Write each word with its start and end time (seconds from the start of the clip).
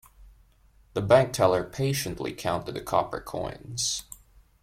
The 0.95 1.01
bank 1.03 1.31
teller 1.31 1.63
patiently 1.63 2.33
counted 2.33 2.71
the 2.73 2.81
copper 2.81 3.19
coins. 3.21 4.01